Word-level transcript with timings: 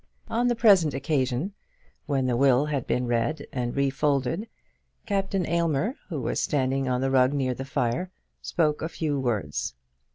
On 0.29 0.47
the 0.47 0.55
present 0.55 0.95
occasion, 0.95 1.53
when 2.07 2.25
the 2.25 2.35
will 2.35 2.65
had 2.65 2.87
been 2.87 3.05
read 3.05 3.45
and 3.53 3.75
refolded, 3.75 4.47
Captain 5.05 5.45
Aylmer, 5.45 5.93
who 6.09 6.19
was 6.21 6.39
standing 6.39 6.87
on 6.87 7.01
the 7.01 7.11
rug 7.11 7.33
near 7.35 7.53
the 7.53 7.65
fire, 7.65 8.09
spoke 8.41 8.81
a 8.81 8.89
few 8.89 9.19
words. 9.19 9.75